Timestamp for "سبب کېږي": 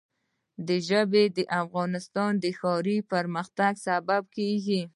3.85-4.81